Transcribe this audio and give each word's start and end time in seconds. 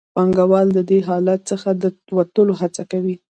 پانګوال 0.15 0.67
د 0.73 0.79
دې 0.89 0.99
حالت 1.07 1.41
څخه 1.51 1.69
د 1.81 1.83
وتلو 2.17 2.53
هڅه 2.61 2.83
کوي 2.91 3.15